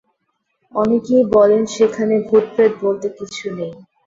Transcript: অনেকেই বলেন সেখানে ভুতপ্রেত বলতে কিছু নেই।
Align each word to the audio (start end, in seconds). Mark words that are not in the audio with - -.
অনেকেই 0.73 1.23
বলেন 1.35 1.63
সেখানে 1.75 2.15
ভুতপ্রেত 2.27 2.73
বলতে 2.83 3.07
কিছু 3.17 3.45
নেই। 3.57 3.71